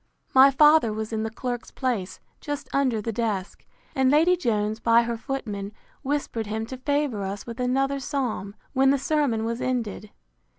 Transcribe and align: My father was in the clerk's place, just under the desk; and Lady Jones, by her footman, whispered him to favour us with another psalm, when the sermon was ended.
My 0.33 0.49
father 0.49 0.91
was 0.91 1.13
in 1.13 1.21
the 1.21 1.29
clerk's 1.29 1.69
place, 1.69 2.19
just 2.39 2.67
under 2.73 3.03
the 3.03 3.11
desk; 3.11 3.63
and 3.93 4.09
Lady 4.09 4.35
Jones, 4.35 4.79
by 4.79 5.03
her 5.03 5.15
footman, 5.15 5.71
whispered 6.01 6.47
him 6.47 6.65
to 6.65 6.77
favour 6.77 7.21
us 7.23 7.45
with 7.45 7.59
another 7.59 7.99
psalm, 7.99 8.55
when 8.73 8.89
the 8.89 8.97
sermon 8.97 9.45
was 9.45 9.61
ended. 9.61 10.09